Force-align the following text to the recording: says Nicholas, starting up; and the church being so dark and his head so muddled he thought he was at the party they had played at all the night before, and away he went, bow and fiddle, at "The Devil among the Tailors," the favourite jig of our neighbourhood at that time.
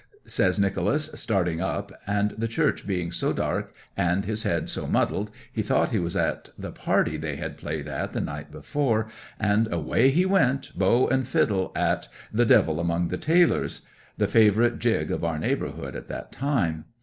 says 0.25 0.57
Nicholas, 0.57 1.11
starting 1.13 1.61
up; 1.61 1.91
and 2.07 2.31
the 2.31 2.47
church 2.47 2.87
being 2.87 3.11
so 3.11 3.31
dark 3.31 3.71
and 3.95 4.25
his 4.25 4.41
head 4.41 4.67
so 4.67 4.87
muddled 4.87 5.29
he 5.53 5.61
thought 5.61 5.91
he 5.91 5.99
was 5.99 6.15
at 6.15 6.49
the 6.57 6.71
party 6.71 7.17
they 7.17 7.35
had 7.35 7.55
played 7.55 7.87
at 7.87 8.07
all 8.07 8.13
the 8.13 8.19
night 8.19 8.49
before, 8.49 9.09
and 9.39 9.71
away 9.71 10.09
he 10.09 10.25
went, 10.25 10.75
bow 10.75 11.05
and 11.07 11.27
fiddle, 11.27 11.71
at 11.75 12.07
"The 12.33 12.47
Devil 12.47 12.79
among 12.79 13.09
the 13.09 13.17
Tailors," 13.19 13.83
the 14.17 14.25
favourite 14.25 14.79
jig 14.79 15.11
of 15.11 15.23
our 15.23 15.37
neighbourhood 15.37 15.95
at 15.95 16.07
that 16.07 16.31
time. 16.31 16.85